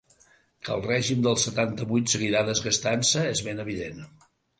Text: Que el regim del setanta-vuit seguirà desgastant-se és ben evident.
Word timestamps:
Que 0.67 0.71
el 0.75 0.79
regim 0.85 1.19
del 1.27 1.35
setanta-vuit 1.43 2.13
seguirà 2.13 2.41
desgastant-se 2.47 3.27
és 3.35 3.45
ben 3.49 3.63
evident. 3.65 4.01